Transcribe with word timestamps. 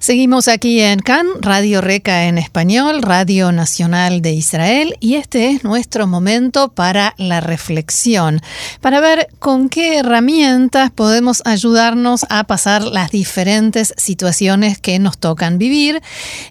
Seguimos 0.00 0.48
aquí 0.48 0.80
en 0.80 1.00
CAN, 1.00 1.26
Radio 1.42 1.82
Reca 1.82 2.24
en 2.24 2.38
español, 2.38 3.02
Radio 3.02 3.52
Nacional 3.52 4.22
de 4.22 4.32
Israel, 4.32 4.96
y 4.98 5.16
este 5.16 5.50
es 5.50 5.62
nuestro 5.62 6.06
momento 6.06 6.72
para 6.72 7.14
la 7.18 7.42
reflexión, 7.42 8.40
para 8.80 9.00
ver 9.00 9.28
con 9.38 9.68
qué 9.68 9.98
herramientas 9.98 10.90
podemos 10.90 11.42
ayudarnos 11.44 12.24
a 12.30 12.44
pasar 12.44 12.82
las 12.82 13.10
diferentes 13.10 13.92
situaciones 13.98 14.78
que 14.78 14.98
nos 14.98 15.18
tocan 15.18 15.58
vivir. 15.58 16.00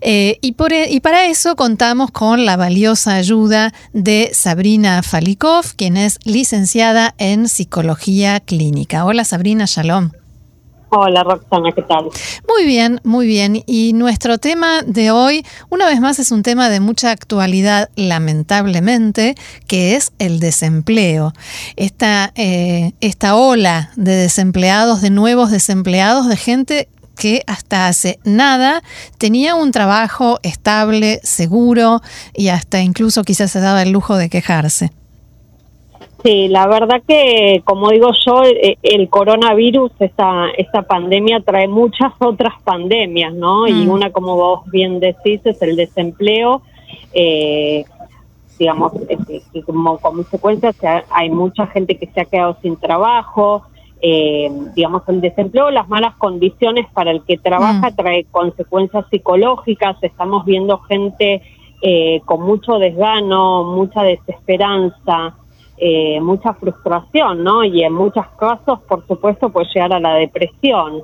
Eh, 0.02 0.38
y, 0.41 0.55
e, 0.70 0.91
y 0.91 1.00
para 1.00 1.25
eso 1.25 1.55
contamos 1.55 2.11
con 2.11 2.45
la 2.45 2.55
valiosa 2.55 3.16
ayuda 3.16 3.73
de 3.94 4.30
Sabrina 4.31 5.02
Falikov, 5.02 5.73
quien 5.75 5.97
es 5.97 6.20
licenciada 6.23 7.16
en 7.17 7.50
Psicología 7.50 8.41
Clínica. 8.41 9.05
Hola 9.05 9.23
Sabrina, 9.23 9.66
shalom. 9.66 10.11
Hola 10.91 11.23
Roxana, 11.23 11.71
¿qué 11.71 11.84
tal? 11.84 12.09
Muy 12.48 12.66
bien, 12.66 12.99
muy 13.03 13.27
bien. 13.27 13.61
Y 13.67 13.93
nuestro 13.93 14.39
tema 14.39 14.81
de 14.81 15.11
hoy, 15.11 15.45
una 15.70 15.85
vez 15.85 15.99
más, 15.99 16.17
es 16.17 16.31
un 16.31 16.41
tema 16.41 16.70
de 16.70 16.80
mucha 16.80 17.11
actualidad, 17.11 17.89
lamentablemente, 17.95 19.35
que 19.67 19.95
es 19.95 20.13
el 20.17 20.39
desempleo. 20.39 21.33
Esta, 21.75 22.31
eh, 22.35 22.94
esta 23.02 23.35
ola 23.35 23.91
de 23.97 24.16
desempleados, 24.16 25.02
de 25.02 25.11
nuevos 25.11 25.52
desempleados, 25.52 26.27
de 26.27 26.38
gente 26.38 26.89
que 27.16 27.44
hasta 27.45 27.88
hace 27.88 28.19
nada 28.23 28.81
tenía 29.19 29.53
un 29.53 29.71
trabajo 29.71 30.39
estable, 30.41 31.19
seguro 31.21 32.02
y 32.33 32.47
hasta 32.47 32.81
incluso 32.81 33.23
quizás 33.23 33.52
se 33.52 33.59
daba 33.59 33.83
el 33.83 33.91
lujo 33.91 34.16
de 34.16 34.30
quejarse. 34.30 34.91
Sí, 36.23 36.50
la 36.50 36.67
verdad 36.67 37.02
que, 37.08 37.62
como 37.64 37.92
digo 37.92 38.09
yo, 38.25 38.44
eh, 38.44 38.78
el, 38.81 39.09
coronavirus, 39.09 39.92
esta, 40.00 40.50
esta 40.58 40.81
pandemia 40.81 41.39
trae 41.39 41.67
muchas 41.70 42.11
otras 42.20 42.61
pandemias, 42.64 43.34
¿no? 43.34 43.67
Y 43.67 43.86
mm. 43.86 43.89
una, 43.89 44.11
como 44.11 44.36
vos 44.36 44.61
bien 44.70 45.00
decís, 45.00 45.39
es 45.45 45.61
el 45.61 45.78
desempleo. 45.78 46.61
Eh, 47.14 47.86
digamos, 48.58 48.92
que 49.53 49.64
como 49.64 49.98
consecuencia 50.00 50.73
hay 51.09 51.30
mucha 51.30 51.67
gente 51.67 51.98
que 51.98 52.08
se 52.08 52.20
ha 52.20 52.26
quedado 52.26 52.58
sin 52.61 52.76
trabajo. 52.76 53.64
Eh, 54.02 54.52
digamos, 54.76 55.04
el 55.08 55.22
desempleo, 55.22 55.72
las 55.72 55.88
malas 55.88 56.16
condiciones 56.16 56.86
para 56.92 57.11
el 57.11 57.23
que 57.23 57.38
trabaja 57.38 57.92
mm. 57.92 57.95
trae 57.95 58.26
consecuencias 58.26 59.06
psicológicas. 59.09 59.95
Estamos 60.02 60.44
viendo 60.44 60.80
gente 60.80 61.42
con 62.26 62.42
mucho 62.42 62.78
desgano, 62.78 63.64
mucha 63.64 64.04
desesperanza. 64.04 65.38
Eh, 65.81 66.19
mucha 66.19 66.53
frustración, 66.55 67.41
¿no? 67.41 67.63
Y 67.63 67.83
en 67.83 67.94
muchos 67.94 68.25
casos, 68.38 68.81
por 68.85 69.08
supuesto, 69.08 69.49
puede 69.49 69.66
llegar 69.73 69.94
a 69.94 69.99
la 70.02 70.16
depresión. 70.16 71.03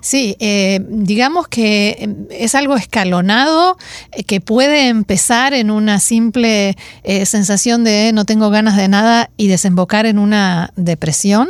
Sí, 0.00 0.36
eh, 0.40 0.78
digamos 0.88 1.48
que 1.48 1.96
em, 1.98 2.26
es 2.30 2.54
algo 2.54 2.76
escalonado 2.76 3.76
eh, 4.12 4.24
que 4.24 4.40
puede 4.40 4.88
empezar 4.88 5.52
en 5.52 5.70
una 5.70 5.98
simple 5.98 6.76
sensación 7.24 7.84
de 7.84 8.12
no 8.14 8.24
tengo 8.24 8.48
ganas 8.48 8.76
de 8.76 8.88
nada 8.88 9.28
y 9.36 9.48
desembocar 9.48 10.06
en 10.06 10.18
una 10.18 10.70
depresión. 10.76 11.48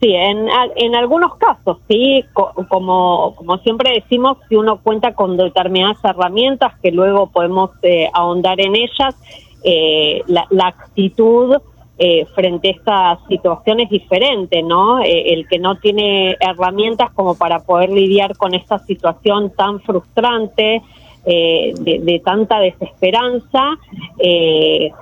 Sí, 0.00 0.12
en, 0.12 0.48
en 0.76 0.96
algunos 0.96 1.36
casos, 1.36 1.78
sí, 1.88 2.24
como, 2.32 3.36
como 3.36 3.58
siempre 3.58 4.00
decimos, 4.02 4.36
si 4.48 4.56
uno 4.56 4.80
cuenta 4.82 5.14
con 5.14 5.36
determinadas 5.36 5.98
herramientas 6.02 6.72
que 6.82 6.90
luego 6.90 7.28
podemos 7.28 7.70
ahondar 8.14 8.60
en 8.60 8.74
ellas, 8.74 9.14
eh, 9.64 10.22
la, 10.26 10.66
actitud 10.66 11.56
eh, 11.98 12.26
frente 12.34 12.68
a 12.68 12.70
estas 12.72 13.18
situaciones 13.28 13.90
diferente, 13.90 14.62
¿no? 14.62 15.00
Eh, 15.00 15.34
el 15.34 15.46
que 15.46 15.58
no 15.58 15.76
tiene 15.76 16.36
herramientas 16.40 17.10
como 17.12 17.36
para 17.36 17.60
poder 17.60 17.90
lidiar 17.90 18.36
con 18.36 18.54
esta 18.54 18.78
situación 18.80 19.52
tan 19.56 19.80
frustrante, 19.80 20.82
de, 21.24 22.20
tanta 22.24 22.58
desesperanza, 22.58 23.78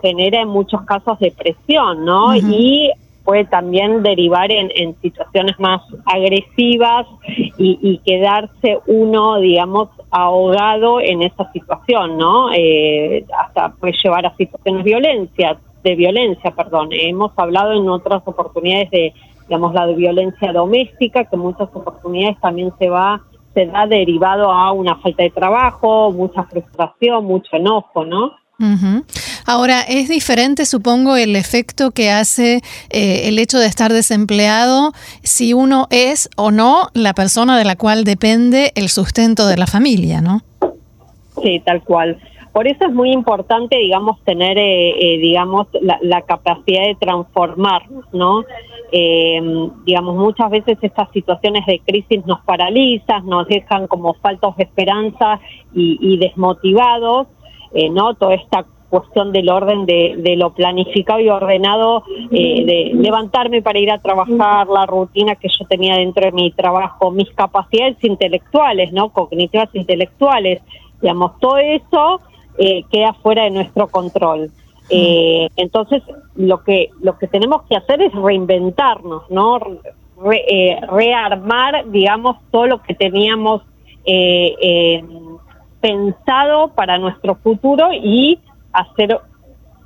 genera 0.03 0.43
en 0.43 0.49
muchos 0.49 0.83
casos 0.83 1.19
depresión, 1.19 2.05
¿no? 2.05 2.37
Y 2.37 2.91
puede 3.25 3.45
también 3.45 4.03
derivar 4.03 4.51
en, 4.51 4.97
situaciones 5.01 5.59
más 5.59 5.83
agresivas 6.05 7.07
y, 7.59 7.99
quedarse 8.05 8.79
uno, 8.87 9.39
digamos, 9.39 9.89
ahogado 10.11 11.01
en 11.01 11.23
esa 11.23 11.51
situación, 11.53 12.17
¿no? 12.17 12.51
Eh, 12.53 13.25
hasta 13.39 13.73
puede 13.73 13.95
llevar 14.03 14.27
a 14.27 14.37
situaciones 14.37 14.85
de 14.85 14.91
violencia, 14.91 15.59
de 15.83 15.95
violencia, 15.95 16.51
perdón. 16.53 16.89
Hemos 16.93 17.33
hablado 17.37 17.73
en 17.73 17.89
otras 17.89 18.23
oportunidades 18.25 18.91
de, 18.91 19.15
digamos, 19.49 19.75
la 19.75 19.87
de 19.87 19.95
violencia 19.95 20.53
doméstica, 20.53 21.25
que 21.25 21.37
en 21.37 21.43
muchas 21.43 21.69
oportunidades 21.75 22.41
también 22.41 22.73
se 22.79 22.89
va 22.89 23.23
se 23.55 23.67
da 23.67 23.87
derivado 23.87 24.51
a 24.53 24.73
una 24.73 24.97
falta 24.97 25.23
de 25.23 25.31
trabajo, 25.31 26.13
mucha 26.13 26.45
frustración, 26.45 27.25
mucho 27.25 27.57
enojo, 27.57 28.05
¿no? 28.05 28.33
Ahora, 29.47 29.81
es 29.83 30.09
diferente, 30.09 30.67
supongo, 30.67 31.17
el 31.17 31.35
efecto 31.35 31.93
que 31.93 32.11
hace 32.11 32.61
eh, 32.91 33.29
el 33.29 33.39
hecho 33.39 33.59
de 33.59 33.67
estar 33.67 33.93
desempleado 33.93 34.93
si 35.23 35.55
uno 35.55 35.87
es 35.91 36.29
o 36.37 36.51
no 36.51 36.89
la 36.93 37.15
persona 37.15 37.59
de 37.59 37.65
la 37.65 37.77
cual 37.77 38.05
depende 38.05 38.73
el 38.75 38.89
sustento 38.89 39.47
de 39.47 39.57
la 39.57 39.67
familia, 39.67 40.21
¿no? 40.21 40.43
Sí, 41.43 41.63
tal 41.65 41.83
cual. 41.83 42.19
Por 42.53 42.67
eso 42.67 42.85
es 42.85 42.93
muy 42.93 43.13
importante, 43.13 43.77
digamos, 43.77 44.21
tener, 44.25 44.59
eh, 44.59 44.91
eh, 44.91 45.19
digamos, 45.19 45.69
la, 45.81 46.23
capacidad 46.23 46.85
de 46.85 46.97
transformarnos, 46.97 48.05
¿no? 48.13 48.45
digamos, 49.85 50.17
muchas 50.17 50.51
veces 50.51 50.77
estas 50.83 51.09
situaciones 51.13 51.65
de 51.65 51.79
crisis 51.79 52.27
nos 52.27 52.41
paralizan, 52.41 53.25
nos 53.25 53.47
dejan 53.47 53.87
como 53.87 54.15
faltos 54.15 54.57
de 54.57 54.65
esperanza 54.65 55.39
y 55.73 56.17
desmotivados 56.17 57.29
eh, 57.75 57.91
¿no? 57.91 58.15
Toda 58.15 58.35
esta 58.35 58.67
cuestión 58.91 59.33
del 59.33 59.49
orden 59.49 59.87
de, 59.87 60.35
lo 60.37 60.53
planificado 60.53 61.21
y 61.21 61.29
ordenado, 61.31 62.03
eh, 62.33 62.65
de 62.65 62.91
levantarme 62.95 63.63
para 63.63 63.79
ir 63.79 63.91
a 63.91 63.99
trabajar, 63.99 64.67
la 64.67 64.85
rutina 64.85 65.37
que 65.37 65.49
yo 65.49 65.65
tenía 65.67 65.97
dentro 65.97 66.25
de 66.25 66.33
mi 66.33 66.51
trabajo, 66.51 67.11
mis 67.13 67.31
capacidades 67.31 68.03
intelectuales, 68.03 68.93
¿no? 68.93 69.11
Cognitivas 69.11 69.69
intelectuales, 69.75 70.61
digamos, 71.01 71.39
todo 71.39 71.59
eso 71.59 72.21
eh, 72.59 72.83
queda 72.91 73.15
fuera 73.15 73.45
de 73.45 73.51
nuestro 73.51 73.87
control. 73.89 74.51
Eh, 74.91 75.49
entonces, 75.57 76.03
lo 76.35 76.65
que, 76.65 76.91
lo 77.01 77.17
que 77.17 77.29
tenemos 77.29 77.63
que 77.63 77.77
hacer 77.77 78.03
es 78.03 78.13
reinventarnos, 78.13 79.31
¿no? 79.31 79.59
rearmar, 80.23 81.91
digamos, 81.91 82.37
todo 82.51 82.67
lo 82.67 82.83
que 82.83 82.95
teníamos 82.95 83.63
eh, 84.05 85.03
pensado 85.81 86.69
para 86.75 86.99
nuestro 86.99 87.37
futuro 87.37 87.89
y 87.93 88.39
hacer 88.73 89.19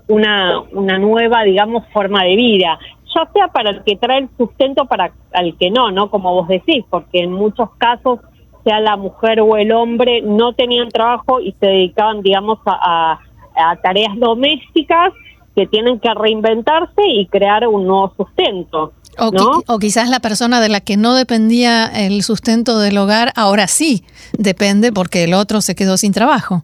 una, 0.08 0.60
una 0.72 0.98
nueva, 0.98 1.42
digamos, 1.42 1.84
forma 1.92 2.24
de 2.24 2.36
vida, 2.36 2.78
ya 3.14 3.30
sea 3.32 3.48
para 3.48 3.70
el 3.70 3.84
que 3.84 3.96
trae 3.96 4.18
el 4.18 4.28
sustento, 4.36 4.86
para 4.86 5.12
el 5.32 5.56
que 5.56 5.70
no, 5.70 5.90
¿no? 5.90 6.10
Como 6.10 6.34
vos 6.34 6.48
decís, 6.48 6.84
porque 6.90 7.20
en 7.22 7.32
muchos 7.32 7.70
casos, 7.78 8.20
sea 8.64 8.80
la 8.80 8.96
mujer 8.96 9.40
o 9.40 9.56
el 9.56 9.72
hombre, 9.72 10.22
no 10.22 10.54
tenían 10.54 10.88
trabajo 10.88 11.38
y 11.38 11.52
se 11.60 11.66
dedicaban, 11.66 12.22
digamos, 12.22 12.58
a, 12.64 13.20
a 13.54 13.76
tareas 13.76 14.18
domésticas 14.18 15.12
que 15.54 15.66
tienen 15.66 16.00
que 16.00 16.12
reinventarse 16.14 17.02
y 17.06 17.26
crear 17.26 17.66
un 17.68 17.86
nuevo 17.86 18.12
sustento. 18.16 18.92
O, 19.18 19.78
quizás 19.78 20.08
la 20.08 20.20
persona 20.20 20.60
de 20.60 20.68
la 20.68 20.80
que 20.80 20.96
no 20.96 21.14
dependía 21.14 21.86
el 21.86 22.22
sustento 22.22 22.78
del 22.78 22.96
hogar, 22.98 23.32
ahora 23.36 23.66
sí 23.66 24.04
depende 24.38 24.92
porque 24.92 25.24
el 25.24 25.34
otro 25.34 25.60
se 25.60 25.74
quedó 25.74 25.96
sin 25.96 26.12
trabajo. 26.12 26.62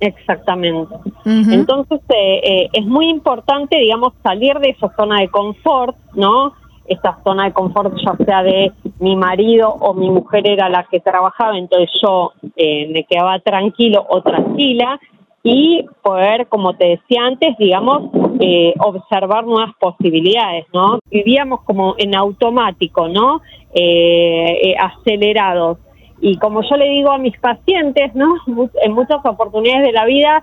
Exactamente. 0.00 0.94
Entonces 1.24 2.00
eh, 2.10 2.40
eh, 2.42 2.68
es 2.72 2.84
muy 2.84 3.08
importante, 3.08 3.78
digamos, 3.78 4.12
salir 4.22 4.58
de 4.58 4.70
esa 4.70 4.94
zona 4.96 5.20
de 5.20 5.28
confort, 5.28 5.96
¿no? 6.14 6.52
Esta 6.86 7.18
zona 7.24 7.44
de 7.44 7.52
confort 7.52 7.94
ya 8.04 8.24
sea 8.24 8.42
de 8.42 8.72
mi 8.98 9.16
marido 9.16 9.70
o 9.70 9.94
mi 9.94 10.10
mujer 10.10 10.46
era 10.46 10.68
la 10.68 10.84
que 10.90 11.00
trabajaba, 11.00 11.56
entonces 11.56 11.90
yo 12.02 12.32
eh, 12.56 12.88
me 12.92 13.04
quedaba 13.04 13.38
tranquilo 13.38 14.04
o 14.06 14.20
tranquila 14.20 15.00
y 15.46 15.84
poder, 16.02 16.48
como 16.48 16.74
te 16.74 16.86
decía 16.86 17.26
antes, 17.26 17.54
digamos, 17.58 18.10
eh, 18.40 18.72
observar 18.78 19.44
nuevas 19.44 19.74
posibilidades, 19.78 20.64
¿no? 20.72 20.98
Vivíamos 21.10 21.60
como 21.64 21.94
en 21.98 22.14
automático, 22.14 23.08
¿no? 23.08 23.42
Eh, 23.74 24.70
eh, 24.70 24.74
acelerados. 24.80 25.78
Y 26.22 26.38
como 26.38 26.62
yo 26.62 26.76
le 26.76 26.88
digo 26.88 27.10
a 27.10 27.18
mis 27.18 27.38
pacientes, 27.38 28.14
¿no? 28.14 28.36
En 28.82 28.92
muchas 28.92 29.18
oportunidades 29.22 29.84
de 29.84 29.92
la 29.92 30.06
vida, 30.06 30.42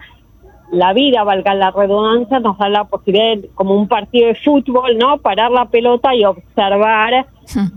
la 0.71 0.93
vida, 0.93 1.23
valga 1.23 1.55
la 1.55 1.71
redundancia, 1.71 2.39
nos 2.39 2.59
da 2.59 2.69
la 2.69 2.83
posibilidad, 2.83 3.37
de, 3.37 3.49
como 3.55 3.73
un 3.73 3.87
partido 3.87 4.27
de 4.27 4.35
fútbol, 4.35 4.99
¿no? 4.99 5.17
Parar 5.17 5.49
la 5.49 5.65
pelota 5.65 6.13
y 6.13 6.25
observar 6.25 7.25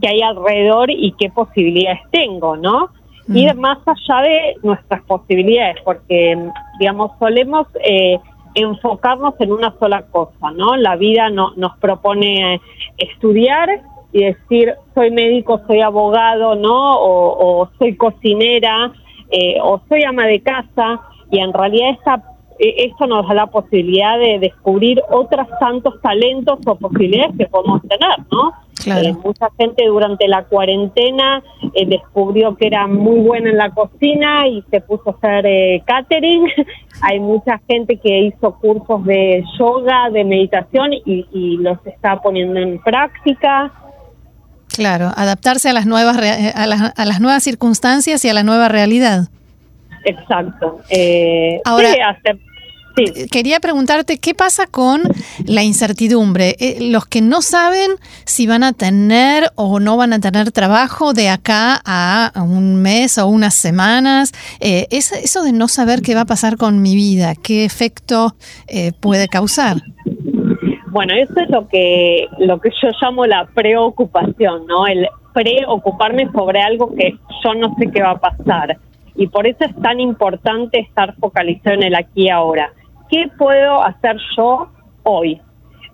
qué 0.02 0.08
hay 0.08 0.20
alrededor 0.20 0.90
y 0.90 1.12
qué 1.12 1.30
posibilidades 1.30 2.00
tengo, 2.10 2.54
¿no? 2.58 2.90
Mm. 3.26 3.36
ir 3.36 3.54
más 3.54 3.78
allá 3.86 4.22
de 4.22 4.56
nuestras 4.62 5.02
posibilidades, 5.02 5.76
porque, 5.84 6.50
digamos, 6.78 7.12
solemos 7.18 7.66
eh, 7.82 8.18
enfocarnos 8.54 9.34
en 9.40 9.52
una 9.52 9.74
sola 9.78 10.02
cosa, 10.02 10.50
¿no? 10.52 10.76
La 10.76 10.96
vida 10.96 11.30
no, 11.30 11.52
nos 11.56 11.76
propone 11.78 12.60
estudiar 12.98 13.68
y 14.12 14.24
decir, 14.24 14.74
soy 14.94 15.10
médico, 15.10 15.60
soy 15.66 15.80
abogado, 15.80 16.54
¿no? 16.54 16.98
O, 16.98 17.68
soy 17.78 17.96
cocinera, 17.96 18.92
eh, 19.30 19.58
o 19.60 19.80
soy 19.88 20.04
ama 20.04 20.26
de 20.26 20.40
casa, 20.40 21.00
y 21.30 21.40
en 21.40 21.52
realidad 21.52 21.90
esta 21.90 22.22
esto 22.58 23.06
nos 23.06 23.26
da 23.26 23.34
la 23.34 23.46
posibilidad 23.48 24.18
de 24.18 24.38
descubrir 24.38 25.02
otros 25.10 25.46
tantos 25.58 26.00
talentos 26.00 26.58
o 26.66 26.76
posibilidades 26.76 27.36
que 27.36 27.46
podemos 27.46 27.82
tener, 27.82 28.18
¿no? 28.30 28.52
Eh, 28.86 29.14
mucha 29.25 29.48
gente 29.58 29.86
durante 29.86 30.28
la 30.28 30.44
cuarentena 30.44 31.42
eh, 31.75 31.86
descubrió 31.86 32.56
que 32.56 32.66
era 32.66 32.86
muy 32.86 33.20
buena 33.20 33.50
en 33.50 33.56
la 33.56 33.70
cocina 33.70 34.46
y 34.46 34.62
se 34.70 34.81
puso 34.81 35.10
a 35.10 35.12
hacer 35.12 35.46
eh, 35.46 35.82
catering. 35.86 36.46
Hay 37.02 37.20
mucha 37.20 37.60
gente 37.69 37.96
que 37.96 38.20
hizo 38.20 38.54
cursos 38.58 39.04
de 39.04 39.42
yoga, 39.58 40.10
de 40.10 40.25
meditación 40.25 40.92
y, 40.92 41.26
y 41.32 41.56
los 41.58 41.78
está 41.86 42.20
poniendo 42.20 42.60
en 42.60 42.78
práctica. 42.81 43.72
Claro, 44.69 45.10
adaptarse 45.16 45.69
a 45.69 45.72
las 45.72 45.86
nuevas 45.86 46.16
a 46.16 46.66
las, 46.66 46.92
a 46.96 47.04
las 47.04 47.20
nuevas 47.20 47.42
circunstancias 47.44 48.25
y 48.25 48.28
a 48.28 48.34
la 48.34 48.42
nueva 48.42 48.69
realidad. 48.69 49.28
Exacto. 50.04 50.81
Eh, 50.90 51.60
Ahora, 52.96 53.26
quería 53.31 53.61
preguntarte, 53.61 54.19
¿qué 54.19 54.35
pasa 54.35 54.67
con 54.67 55.02
la 55.46 55.62
incertidumbre? 55.62 56.56
Eh, 56.58 56.79
los 56.91 57.06
que 57.06 57.20
no 57.20 57.43
saben 57.43 57.93
si 58.25 58.46
van 58.46 58.62
a 58.62 58.73
tener 58.73 59.50
o 59.56 59.81
no 59.81 59.96
van 59.96 60.12
a 60.12 60.20
tener 60.20 60.52
trabajo 60.52 61.12
de 61.12 61.29
acá 61.29 61.81
a 61.85 62.43
un 62.43 62.76
mes 62.82 63.19
o 63.19 63.26
unas 63.26 63.55
semanas, 63.55 64.32
eh, 64.61 64.87
eso 64.91 65.43
de 65.43 65.52
no 65.52 65.69
saber 65.69 66.02
qué 66.02 66.14
va 66.14 66.23
a 66.23 66.26
pasar 66.26 66.56
con 66.56 66.82
mi 66.82 66.94
vida, 66.94 67.35
¿qué 67.35 67.64
efecto 67.64 68.35
puede 69.00 69.29
causar? 69.29 69.76
Bueno, 70.88 71.14
eso 71.14 71.35
es 71.41 71.50
lo 71.50 71.69
que, 71.69 72.26
lo 72.38 72.61
que 72.61 72.70
yo 72.82 72.88
llamo 73.00 73.26
la 73.26 73.46
preocupación, 73.46 74.67
¿no? 74.67 74.87
El 74.87 75.08
preocuparme 75.32 76.31
sobre 76.32 76.61
algo 76.61 76.94
que 76.94 77.19
yo 77.44 77.55
no 77.55 77.75
sé 77.79 77.91
qué 77.93 78.02
va 78.02 78.12
a 78.12 78.20
pasar 78.20 78.79
y 79.17 79.29
por 79.29 79.46
eso 79.46 79.64
es 79.64 79.75
tan 79.81 80.00
importante 80.00 80.81
estar 80.81 81.14
focalizado 81.17 81.76
en 81.76 81.82
el 81.85 81.94
aquí 81.94 82.25
y 82.25 82.31
ahora. 82.31 82.73
¿Qué 83.10 83.30
puedo 83.38 83.82
hacer 83.82 84.16
yo 84.36 84.68
hoy? 85.02 85.40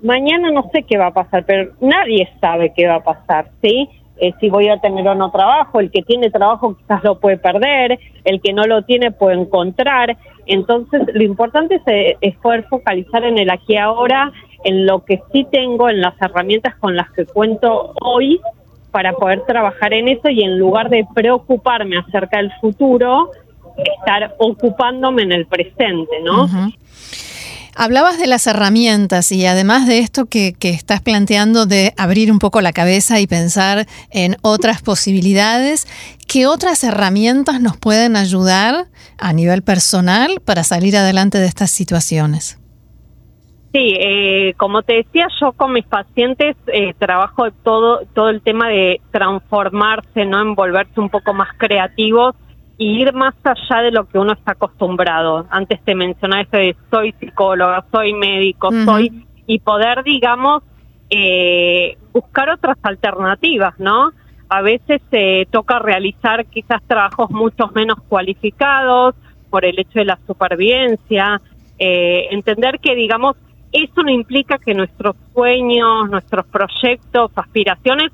Mañana 0.02 0.50
no 0.50 0.70
sé 0.72 0.84
qué 0.84 0.96
va 0.96 1.08
a 1.08 1.14
pasar, 1.14 1.44
pero 1.44 1.72
nadie 1.80 2.28
sabe 2.40 2.72
qué 2.74 2.86
va 2.86 2.96
a 2.96 3.04
pasar, 3.04 3.50
¿sí? 3.62 3.88
Eh, 4.16 4.32
si 4.38 4.50
voy 4.50 4.68
a 4.68 4.78
tener 4.78 5.06
o 5.08 5.14
no 5.14 5.30
trabajo, 5.30 5.80
el 5.80 5.90
que 5.90 6.02
tiene 6.02 6.30
trabajo 6.30 6.76
quizás 6.76 7.02
lo 7.04 7.18
puede 7.18 7.38
perder, 7.38 7.98
el 8.24 8.40
que 8.42 8.52
no 8.52 8.64
lo 8.64 8.82
tiene 8.82 9.10
puede 9.10 9.40
encontrar. 9.40 10.16
Entonces, 10.46 11.02
lo 11.12 11.22
importante 11.22 11.76
es, 11.76 11.82
eh, 11.86 12.16
es 12.20 12.36
poder 12.36 12.64
focalizar 12.64 13.24
en 13.24 13.38
el 13.38 13.50
aquí 13.50 13.74
y 13.74 13.76
ahora, 13.76 14.30
en 14.64 14.86
lo 14.86 15.04
que 15.04 15.22
sí 15.32 15.46
tengo, 15.50 15.88
en 15.88 16.02
las 16.02 16.20
herramientas 16.20 16.74
con 16.76 16.96
las 16.96 17.10
que 17.12 17.24
cuento 17.24 17.94
hoy 18.02 18.40
para 18.90 19.12
poder 19.12 19.42
trabajar 19.46 19.94
en 19.94 20.08
eso 20.08 20.28
y 20.28 20.42
en 20.42 20.58
lugar 20.58 20.90
de 20.90 21.06
preocuparme 21.14 21.98
acerca 21.98 22.38
del 22.38 22.52
futuro, 22.60 23.30
estar 23.98 24.34
ocupándome 24.38 25.22
en 25.22 25.32
el 25.32 25.46
presente, 25.46 26.20
¿no? 26.24 26.48
Hablabas 27.76 28.18
de 28.18 28.26
las 28.26 28.46
herramientas 28.46 29.30
y 29.32 29.46
además 29.46 29.86
de 29.86 30.00
esto 30.00 30.26
que, 30.26 30.52
que, 30.58 30.70
estás 30.70 31.00
planteando 31.00 31.66
de 31.66 31.94
abrir 31.96 32.30
un 32.32 32.38
poco 32.38 32.60
la 32.60 32.72
cabeza 32.72 33.20
y 33.20 33.26
pensar 33.26 33.86
en 34.10 34.36
otras 34.42 34.82
posibilidades, 34.82 35.86
¿qué 36.26 36.46
otras 36.46 36.82
herramientas 36.84 37.60
nos 37.60 37.76
pueden 37.76 38.16
ayudar 38.16 38.86
a 39.18 39.32
nivel 39.32 39.62
personal 39.62 40.40
para 40.44 40.64
salir 40.64 40.96
adelante 40.96 41.38
de 41.38 41.46
estas 41.46 41.70
situaciones? 41.70 42.60
Sí, 43.72 43.94
eh, 44.00 44.54
como 44.56 44.82
te 44.82 44.94
decía, 44.94 45.28
yo 45.40 45.52
con 45.52 45.72
mis 45.72 45.86
pacientes 45.86 46.56
eh, 46.66 46.92
trabajo 46.98 47.52
todo 47.62 48.00
todo 48.14 48.28
el 48.28 48.42
tema 48.42 48.68
de 48.68 49.00
transformarse, 49.12 50.24
no 50.24 50.42
envolverse 50.42 50.98
un 50.98 51.08
poco 51.08 51.34
más 51.34 51.50
creativos 51.56 52.34
y 52.80 53.02
ir 53.02 53.12
más 53.12 53.34
allá 53.44 53.82
de 53.82 53.90
lo 53.90 54.08
que 54.08 54.18
uno 54.18 54.32
está 54.32 54.52
acostumbrado. 54.52 55.46
Antes 55.50 55.82
te 55.84 55.94
mencionaba 55.94 56.40
eso 56.40 56.56
de 56.56 56.74
soy 56.90 57.12
psicóloga, 57.20 57.84
soy 57.92 58.14
médico, 58.14 58.70
soy 58.86 59.26
y 59.46 59.58
poder, 59.58 60.02
digamos, 60.02 60.62
eh, 61.10 61.98
buscar 62.14 62.48
otras 62.48 62.78
alternativas, 62.82 63.78
¿no? 63.78 64.12
A 64.48 64.62
veces 64.62 65.02
se 65.10 65.46
toca 65.50 65.78
realizar 65.78 66.46
quizás 66.46 66.80
trabajos 66.86 67.30
mucho 67.30 67.68
menos 67.74 67.98
cualificados 68.08 69.14
por 69.50 69.66
el 69.66 69.78
hecho 69.78 69.98
de 69.98 70.06
la 70.06 70.18
supervivencia, 70.26 71.38
entender 71.78 72.78
que, 72.80 72.94
digamos, 72.94 73.36
eso 73.72 74.02
no 74.02 74.10
implica 74.10 74.56
que 74.56 74.72
nuestros 74.72 75.16
sueños, 75.34 76.08
nuestros 76.08 76.46
proyectos, 76.46 77.30
aspiraciones 77.36 78.10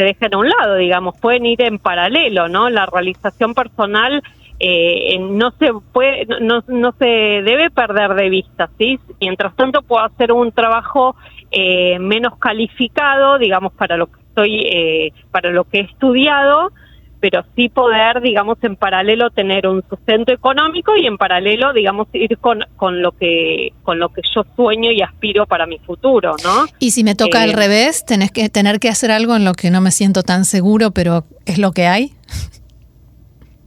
se 0.00 0.04
dejen 0.04 0.34
a 0.34 0.38
un 0.38 0.48
lado, 0.48 0.76
digamos, 0.76 1.14
pueden 1.20 1.44
ir 1.44 1.60
en 1.60 1.78
paralelo, 1.78 2.48
¿no? 2.48 2.70
La 2.70 2.86
realización 2.86 3.52
personal 3.52 4.22
eh, 4.58 5.18
no 5.18 5.50
se 5.58 5.72
puede, 5.92 6.24
no, 6.40 6.64
no 6.68 6.92
se 6.92 7.04
debe 7.04 7.68
perder 7.68 8.14
de 8.14 8.30
vista, 8.30 8.70
¿sí? 8.78 8.98
Mientras 9.20 9.54
tanto 9.56 9.82
puedo 9.82 10.02
hacer 10.02 10.32
un 10.32 10.52
trabajo 10.52 11.16
eh, 11.50 11.98
menos 11.98 12.38
calificado, 12.38 13.36
digamos, 13.36 13.74
para 13.74 13.98
lo 13.98 14.06
que 14.06 14.20
estoy, 14.22 14.60
eh, 14.72 15.12
para 15.30 15.50
lo 15.50 15.64
que 15.64 15.80
he 15.80 15.82
estudiado, 15.82 16.72
pero 17.20 17.44
sí 17.54 17.68
poder, 17.68 18.20
digamos, 18.22 18.58
en 18.62 18.76
paralelo 18.76 19.30
tener 19.30 19.66
un 19.66 19.82
sustento 19.88 20.32
económico 20.32 20.96
y 20.96 21.06
en 21.06 21.18
paralelo, 21.18 21.72
digamos, 21.72 22.08
ir 22.12 22.38
con, 22.38 22.64
con 22.76 23.02
lo 23.02 23.12
que 23.12 23.72
con 23.82 23.98
lo 23.98 24.08
que 24.08 24.22
yo 24.34 24.44
sueño 24.56 24.90
y 24.90 25.02
aspiro 25.02 25.46
para 25.46 25.66
mi 25.66 25.78
futuro, 25.78 26.34
¿no? 26.42 26.66
Y 26.78 26.92
si 26.92 27.04
me 27.04 27.14
toca 27.14 27.42
al 27.42 27.50
eh, 27.50 27.56
revés, 27.56 28.04
tenés 28.06 28.32
que 28.32 28.48
tener 28.48 28.80
que 28.80 28.88
hacer 28.88 29.10
algo 29.10 29.36
en 29.36 29.44
lo 29.44 29.52
que 29.52 29.70
no 29.70 29.80
me 29.80 29.90
siento 29.90 30.22
tan 30.22 30.44
seguro, 30.44 30.90
pero 30.90 31.24
es 31.44 31.58
lo 31.58 31.72
que 31.72 31.86
hay. 31.86 32.12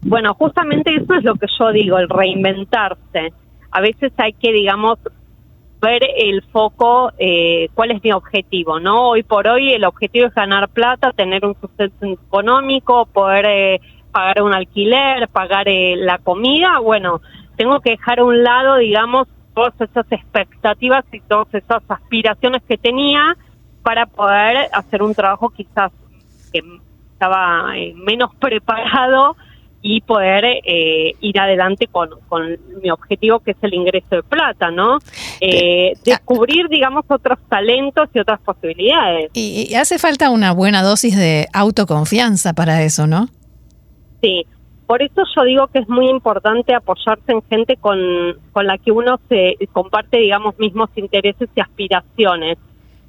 Bueno, 0.01 0.33
justamente 0.33 0.93
eso 0.95 1.13
es 1.13 1.23
lo 1.23 1.35
que 1.35 1.47
yo 1.57 1.71
digo, 1.71 1.97
el 1.97 2.09
reinventarse. 2.09 3.31
A 3.71 3.81
veces 3.81 4.11
hay 4.17 4.33
que, 4.33 4.51
digamos, 4.51 4.99
ver 5.83 6.01
el 6.15 6.41
foco, 6.43 7.11
eh, 7.17 7.67
cuál 7.73 7.91
es 7.91 8.01
mi 8.01 8.13
objetivo, 8.13 8.79
¿no? 8.79 9.09
Hoy 9.09 9.23
por 9.23 9.47
hoy 9.49 9.73
el 9.73 9.83
objetivo 9.83 10.27
es 10.27 10.33
ganar 10.33 10.69
plata, 10.69 11.11
tener 11.11 11.45
un 11.45 11.59
sustento 11.59 12.05
económico, 12.05 13.05
poder 13.07 13.45
eh, 13.45 13.81
pagar 14.13 14.43
un 14.43 14.53
alquiler, 14.53 15.27
pagar 15.27 15.67
eh, 15.67 15.95
la 15.97 16.19
comida, 16.19 16.79
bueno, 16.79 17.19
tengo 17.57 17.81
que 17.81 17.91
dejar 17.91 18.19
a 18.19 18.23
un 18.23 18.43
lado, 18.43 18.77
digamos, 18.77 19.27
todas 19.53 19.73
esas 19.81 20.09
expectativas 20.09 21.03
y 21.11 21.19
todas 21.19 21.53
esas 21.53 21.83
aspiraciones 21.89 22.63
que 22.63 22.77
tenía 22.77 23.35
para 23.83 24.05
poder 24.05 24.69
hacer 24.71 25.03
un 25.03 25.13
trabajo 25.13 25.49
quizás 25.49 25.91
que 26.53 26.61
estaba 27.11 27.73
menos 27.95 28.33
preparado 28.39 29.35
y 29.85 29.99
poder 29.99 30.45
eh, 30.45 31.13
ir 31.19 31.39
adelante 31.39 31.87
con, 31.87 32.09
con, 32.29 32.57
mi 32.81 32.89
objetivo 32.89 33.41
que 33.41 33.51
es 33.51 33.57
el 33.61 33.73
ingreso 33.73 34.15
de 34.15 34.23
plata, 34.23 34.71
¿no? 34.71 34.99
Eh, 35.41 35.91
descubrir, 36.05 36.69
digamos, 36.69 37.03
otros 37.09 37.37
talentos 37.49 38.07
y 38.13 38.19
otras 38.19 38.39
posibilidades. 38.39 39.29
Y, 39.33 39.75
hace 39.75 39.99
falta 39.99 40.29
una 40.29 40.53
buena 40.53 40.81
dosis 40.83 41.17
de 41.17 41.47
autoconfianza 41.51 42.53
para 42.53 42.81
eso, 42.83 43.07
¿no? 43.07 43.27
Sí, 44.21 44.45
por 44.87 45.01
eso 45.01 45.21
yo 45.35 45.43
digo 45.43 45.67
que 45.67 45.79
es 45.79 45.89
muy 45.89 46.07
importante 46.07 46.73
apoyarse 46.73 47.33
en 47.33 47.41
gente 47.49 47.75
con, 47.75 47.99
con 48.53 48.65
la 48.65 48.77
que 48.77 48.93
uno 48.93 49.19
se 49.27 49.57
comparte, 49.73 50.17
digamos, 50.17 50.57
mismos 50.59 50.89
intereses 50.95 51.49
y 51.53 51.59
aspiraciones, 51.59 52.57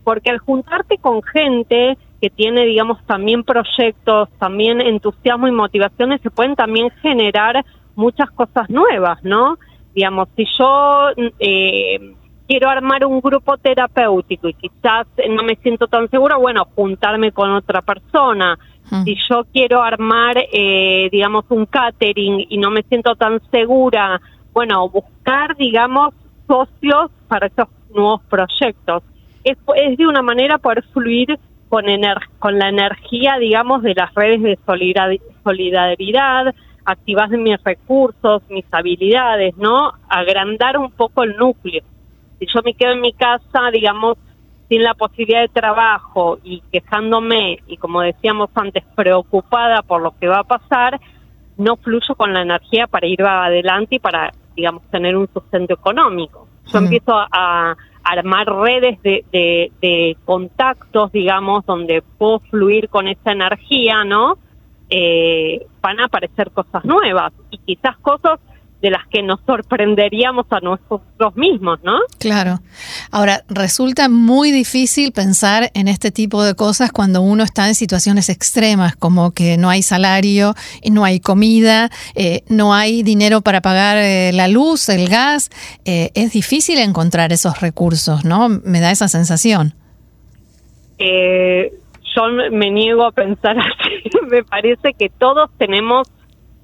porque 0.02 0.30
al 0.30 0.38
juntarte 0.38 0.98
con 0.98 1.22
gente 1.22 1.96
que 2.20 2.30
tiene, 2.30 2.64
digamos, 2.64 3.04
también 3.06 3.44
proyectos, 3.44 4.28
también 4.38 4.80
entusiasmo 4.80 5.48
y 5.48 5.52
motivaciones, 5.52 6.20
se 6.22 6.30
pueden 6.30 6.56
también 6.56 6.90
generar 7.02 7.64
muchas 7.96 8.30
cosas 8.30 8.68
nuevas, 8.70 9.22
¿no? 9.24 9.58
Digamos, 9.94 10.28
si 10.36 10.44
yo 10.58 11.08
eh, 11.38 12.14
quiero 12.46 12.68
armar 12.68 13.04
un 13.06 13.20
grupo 13.20 13.56
terapéutico 13.58 14.48
y 14.48 14.54
quizás 14.54 15.06
no 15.30 15.42
me 15.42 15.56
siento 15.56 15.86
tan 15.86 16.08
segura, 16.10 16.36
bueno, 16.36 16.66
juntarme 16.74 17.32
con 17.32 17.50
otra 17.50 17.82
persona. 17.82 18.58
Si 19.04 19.16
yo 19.30 19.44
quiero 19.50 19.82
armar, 19.82 20.36
eh, 20.52 21.08
digamos, 21.10 21.46
un 21.48 21.64
catering 21.64 22.46
y 22.50 22.58
no 22.58 22.70
me 22.70 22.82
siento 22.82 23.14
tan 23.16 23.40
segura, 23.50 24.20
bueno, 24.52 24.88
buscar, 24.90 25.56
digamos, 25.56 26.14
socios 26.46 27.10
para 27.26 27.46
esos 27.46 27.68
nuevos 27.94 28.20
proyectos. 28.28 29.02
Es, 29.42 29.56
es 29.76 29.96
de 29.96 30.06
una 30.06 30.20
manera 30.22 30.58
poder 30.58 30.84
fluir 30.92 31.38
con, 31.74 31.86
con 32.38 32.56
la 32.56 32.68
energía, 32.68 33.36
digamos, 33.40 33.82
de 33.82 33.94
las 33.94 34.14
redes 34.14 34.40
de 34.42 34.58
solidaridad, 35.42 36.54
activar 36.84 37.28
mis 37.30 37.60
recursos, 37.64 38.42
mis 38.48 38.64
habilidades, 38.70 39.56
¿no? 39.56 39.92
Agrandar 40.08 40.78
un 40.78 40.92
poco 40.92 41.24
el 41.24 41.36
núcleo. 41.36 41.82
Si 42.38 42.46
yo 42.46 42.60
me 42.64 42.74
quedo 42.74 42.92
en 42.92 43.00
mi 43.00 43.12
casa, 43.12 43.72
digamos, 43.72 44.18
sin 44.68 44.84
la 44.84 44.94
posibilidad 44.94 45.40
de 45.40 45.48
trabajo 45.48 46.38
y 46.44 46.62
quejándome 46.70 47.58
y 47.66 47.76
como 47.76 48.02
decíamos 48.02 48.50
antes, 48.54 48.84
preocupada 48.94 49.82
por 49.82 50.00
lo 50.00 50.14
que 50.20 50.28
va 50.28 50.38
a 50.38 50.44
pasar, 50.44 51.00
no 51.56 51.74
fluyo 51.76 52.14
con 52.14 52.32
la 52.32 52.42
energía 52.42 52.86
para 52.86 53.08
ir 53.08 53.20
adelante 53.20 53.96
y 53.96 53.98
para, 53.98 54.32
digamos, 54.54 54.84
tener 54.92 55.16
un 55.16 55.28
sustento 55.32 55.74
económico. 55.74 56.46
Yo 56.72 56.78
empiezo 56.78 57.14
a, 57.16 57.74
armar 58.04 58.46
redes 58.46 59.02
de, 59.02 59.24
de, 59.32 60.16
contactos, 60.24 61.10
digamos, 61.10 61.64
donde 61.66 62.02
puedo 62.18 62.40
fluir 62.40 62.88
con 62.88 63.08
esa 63.08 63.32
energía, 63.32 64.04
¿no? 64.04 64.38
Eh, 64.90 65.66
van 65.80 66.00
a 66.00 66.04
aparecer 66.04 66.50
cosas 66.50 66.84
nuevas 66.84 67.32
y 67.50 67.58
quizás 67.58 67.96
cosas 67.98 68.38
de 68.84 68.90
las 68.90 69.06
que 69.08 69.22
nos 69.22 69.40
sorprenderíamos 69.46 70.44
a 70.50 70.60
nosotros 70.60 71.34
mismos, 71.36 71.78
¿no? 71.82 72.00
Claro. 72.18 72.60
Ahora, 73.10 73.42
resulta 73.48 74.10
muy 74.10 74.50
difícil 74.52 75.10
pensar 75.12 75.70
en 75.72 75.88
este 75.88 76.10
tipo 76.10 76.44
de 76.44 76.54
cosas 76.54 76.92
cuando 76.92 77.22
uno 77.22 77.44
está 77.44 77.66
en 77.66 77.74
situaciones 77.74 78.28
extremas, 78.28 78.94
como 78.94 79.30
que 79.30 79.56
no 79.56 79.70
hay 79.70 79.80
salario, 79.80 80.52
no 80.90 81.02
hay 81.02 81.18
comida, 81.18 81.88
eh, 82.14 82.42
no 82.50 82.74
hay 82.74 83.02
dinero 83.02 83.40
para 83.40 83.62
pagar 83.62 83.96
eh, 83.96 84.32
la 84.34 84.48
luz, 84.48 84.90
el 84.90 85.08
gas. 85.08 85.48
Eh, 85.86 86.10
es 86.14 86.34
difícil 86.34 86.78
encontrar 86.78 87.32
esos 87.32 87.62
recursos, 87.62 88.26
¿no? 88.26 88.50
Me 88.50 88.80
da 88.80 88.90
esa 88.90 89.08
sensación. 89.08 89.72
yo 90.98 92.22
me 92.52 92.70
niego 92.70 93.06
a 93.06 93.12
pensar 93.12 93.56
así. 93.58 94.10
me 94.28 94.44
parece 94.44 94.92
que 94.92 95.08
todos 95.08 95.48
tenemos 95.56 96.06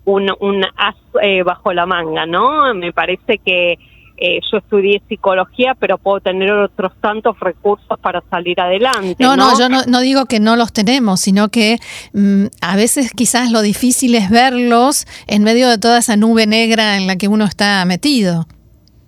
un, 0.05 0.31
un 0.41 0.65
as 0.77 0.97
eh, 1.23 1.43
bajo 1.43 1.73
la 1.73 1.87
manga, 1.87 2.27
¿no? 2.27 2.75
Me 2.75 2.93
parece 2.93 3.39
que 3.39 3.79
eh, 4.23 4.41
yo 4.53 4.59
estudié 4.59 5.01
psicología, 5.09 5.75
pero 5.79 5.97
puedo 5.97 6.21
tener 6.21 6.53
otros 6.53 6.93
tantos 7.01 7.41
recursos 7.41 7.99
para 8.01 8.23
salir 8.31 8.61
adelante. 8.61 9.17
No, 9.19 9.35
no, 9.35 9.59
yo 9.59 9.69
no, 9.69 10.01
digo 10.01 10.27
que 10.27 10.41
no 10.41 10.57
los 10.57 10.75
tenemos, 10.75 11.21
sino 11.21 11.49
que 11.49 11.79
mm, 12.13 12.47
a 12.61 12.77
veces 12.77 13.13
quizás 13.13 13.51
lo 13.51 13.63
difícil 13.63 14.15
es 14.15 14.29
verlos 14.29 15.07
en 15.27 15.43
medio 15.43 15.71
de 15.71 15.79
toda 15.79 15.99
esa 15.99 16.17
nube 16.17 16.47
negra 16.47 16.99
en 16.99 17.07
la 17.07 17.17
que 17.17 17.29
uno 17.29 17.47
está 17.47 17.83
metido. 17.87 18.47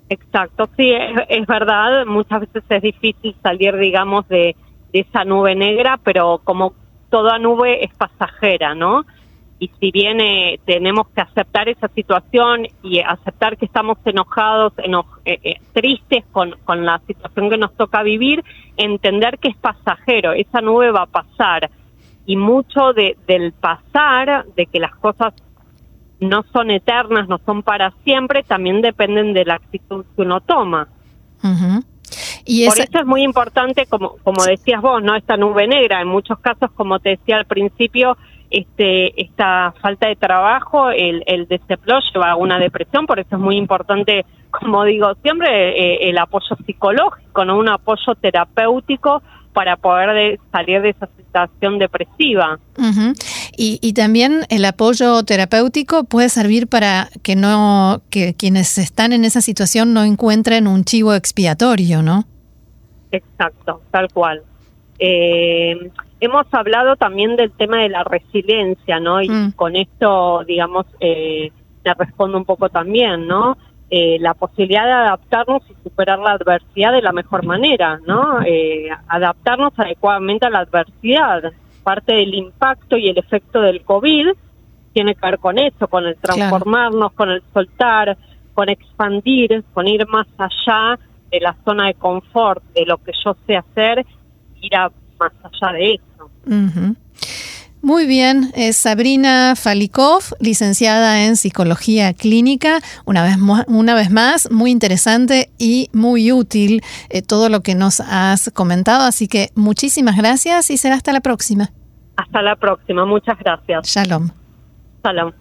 Exacto, 0.09 0.69
sí, 0.79 0.91
es, 0.93 1.23
es 1.29 1.47
verdad, 1.47 2.07
muchas 2.07 2.41
veces 2.41 2.65
es 2.71 2.83
difícil 2.83 3.35
salir, 3.43 3.77
digamos, 3.77 4.27
de, 4.29 4.57
de 4.95 5.01
esa 5.01 5.25
nube 5.25 5.55
negra, 5.55 6.01
pero 6.03 6.41
como 6.43 6.73
toda 7.11 7.39
nube 7.39 7.85
es 7.85 7.93
pasajera, 7.95 8.75
¿no? 8.75 9.05
Y 9.63 9.71
si 9.79 9.93
bien 9.93 10.21
eh, 10.21 10.59
tenemos 10.67 11.07
que 11.11 11.21
aceptar 11.21 11.69
esa 11.69 11.87
situación 11.87 12.67
y 12.83 12.99
aceptar 12.99 13.57
que 13.57 13.65
estamos 13.67 13.97
enojados, 14.05 14.73
eh, 15.25 15.39
eh, 15.45 15.61
tristes 15.73 16.25
con, 16.33 16.57
con 16.65 16.85
la 16.85 17.01
situación 17.07 17.49
que 17.49 17.59
nos 17.59 17.73
toca 17.77 18.03
vivir, 18.03 18.43
entender 18.77 19.39
que 19.39 19.51
es 19.51 19.57
pasajero, 19.57 20.33
esa 20.33 20.61
nube 20.61 20.91
va 20.91 21.03
a 21.03 21.07
pasar. 21.07 21.71
Y 22.27 22.35
mucho 22.35 22.93
de, 22.93 23.17
del 23.29 23.53
pasar, 23.53 24.47
de 24.57 24.67
que 24.67 24.81
las 24.81 24.97
cosas 24.97 25.33
no 26.19 26.43
son 26.53 26.73
eternas, 26.73 27.29
no 27.29 27.39
son 27.47 27.63
para 27.63 27.93
siempre, 28.03 28.43
también 28.43 28.81
dependen 28.81 29.33
de 29.33 29.45
la 29.45 29.55
actitud 29.55 30.05
que 30.17 30.23
uno 30.23 30.41
toma. 30.41 30.89
y 32.45 32.67
Por 32.67 32.81
eso 32.81 32.99
es 32.99 33.07
muy 33.07 33.23
importante, 33.23 33.87
como, 33.87 34.17
como 34.25 34.43
decías 34.45 34.83
vos, 34.83 35.01
¿no? 35.05 35.15
Esta 35.15 35.37
nube 35.37 35.69
negra, 35.69 36.01
en 36.01 36.09
muchos 36.09 36.41
casos, 36.41 36.73
como 36.73 36.99
te 36.99 37.11
decía 37.11 37.37
al 37.37 37.47
principio, 37.47 38.17
este, 38.53 39.21
esta 39.21 39.75
falta 39.81 40.09
de 40.09 40.17
trabajo, 40.17 40.91
el, 40.91 41.23
el 41.27 41.49
lleva 41.49 42.31
a 42.31 42.37
una 42.37 42.59
depresión, 42.59 43.07
por 43.07 43.19
eso 43.19 43.37
es 43.37 43.39
muy 43.41 43.57
importante, 43.57 44.25
como 44.51 44.85
digo 44.85 45.15
siempre, 45.23 45.49
eh, 45.71 46.11
el 46.11 46.19
apoyo 46.19 46.57
psicológico, 46.67 47.45
no 47.45 47.59
un 47.59 47.69
apoyo 47.69 48.15
terapéutico 48.21 49.23
para 49.53 49.77
poder 49.77 50.39
salir 50.51 50.81
de 50.81 50.91
esa 50.91 51.09
situación 51.17 51.79
depresiva. 51.79 52.59
y, 53.57 53.79
y, 53.83 53.93
también 53.93 54.47
el 54.49 54.65
apoyo 54.65 55.23
terapéutico 55.25 56.05
puede 56.05 56.29
servir 56.29 56.69
para 56.69 57.09
que 57.23 57.37
no 57.37 58.03
que 58.11 58.35
quienes 58.35 58.79
están 58.79 59.13
en 59.13 59.25
esa 59.25 59.41
situación 59.41 59.93
no 59.93 60.05
encuentren 60.05 60.67
un 60.67 60.85
chivo 60.85 61.15
expiatorio, 61.15 62.03
¿no? 62.03 62.25
Exacto, 63.11 63.83
tal 63.91 64.11
cual. 64.13 64.43
Eh, 64.99 65.91
hemos 66.23 66.47
hablado 66.53 66.95
también 66.95 67.35
del 67.35 67.51
tema 67.51 67.79
de 67.79 67.89
la 67.89 68.05
resiliencia, 68.05 69.01
¿no? 69.01 69.21
Y 69.21 69.29
mm. 69.29 69.53
con 69.53 69.75
esto, 69.75 70.45
digamos, 70.47 70.87
eh, 71.01 71.51
te 71.83 71.95
respondo 71.95 72.39
un 72.39 72.45
poco 72.45 72.69
también, 72.69 73.27
¿no? 73.27 73.59
Eh, 73.91 74.19
la 74.21 74.35
posibilidad 74.35 74.87
de 74.87 74.93
adaptarnos 74.93 75.63
y 75.69 75.75
superar 75.83 76.21
la 76.21 76.33
adversidad 76.33 76.93
de 76.93 77.03
la 77.03 77.13
mejor 77.13 77.45
manera, 77.45 77.99
¿no? 78.07 78.41
Eh, 78.47 78.89
adaptarnos 79.09 79.73
adecuadamente 79.77 80.47
a 80.47 80.51
la 80.51 80.61
adversidad. 80.61 81.53
Parte 81.83 82.15
del 82.15 82.35
impacto 82.35 82.97
y 82.97 83.09
el 83.09 83.19
efecto 83.19 83.61
del 83.61 83.83
COVID 83.83 84.29
tiene 84.93 85.17
que 85.17 85.27
ver 85.27 85.39
con 85.41 85.59
eso, 85.59 85.89
con 85.89 86.07
el 86.07 86.17
transformarnos, 86.17 87.13
con 87.15 87.31
el 87.31 87.43
soltar, 87.53 88.17
con 88.55 88.69
expandir, 88.69 89.65
con 89.75 89.89
ir 89.89 90.07
más 90.07 90.29
allá 90.39 90.99
de 91.33 91.41
la 91.41 91.57
zona 91.65 91.89
de 91.89 91.95
confort, 91.95 92.63
de 92.75 92.87
lo 92.87 92.99
que 92.99 93.13
yo 93.25 93.35
sé 93.45 93.57
hacer, 93.57 94.07
ir 94.61 94.77
a 94.77 94.93
más 95.19 95.33
allá 95.43 95.73
de 95.73 95.95
eso. 95.95 96.12
Muy 97.83 98.07
bien, 98.07 98.53
es 98.55 98.77
Sabrina 98.77 99.55
Falikov, 99.57 100.23
licenciada 100.39 101.25
en 101.25 101.37
Psicología 101.37 102.15
Clínica. 102.15 102.79
Una 103.07 103.25
vez, 103.25 103.37
una 103.67 103.95
vez 103.97 104.09
más, 104.09 104.53
muy 104.53 104.71
interesante 104.71 105.51
y 105.59 105.91
muy 105.93 106.31
útil 106.31 106.81
eh, 107.11 107.23
todo 107.23 107.49
lo 107.49 107.63
que 107.63 107.75
nos 107.75 107.99
has 107.99 108.53
comentado. 108.55 109.05
Así 109.05 109.27
que 109.27 109.51
muchísimas 109.57 110.17
gracias 110.17 110.71
y 110.71 110.77
será 110.77 110.95
hasta 110.95 111.13
la 111.13 111.21
próxima. 111.21 111.71
Hasta 112.17 112.41
la 112.41 112.55
próxima, 112.55 113.05
muchas 113.05 113.37
gracias. 113.41 113.89
Shalom. 113.89 114.31
Shalom. 115.03 115.33